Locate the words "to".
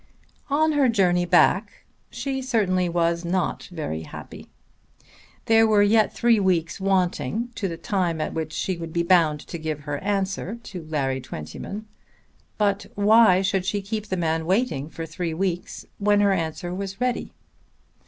7.53-7.67, 9.41-9.59, 10.55-10.83